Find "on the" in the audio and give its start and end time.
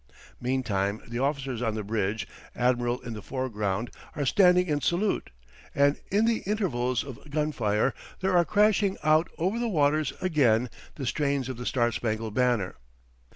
1.61-1.83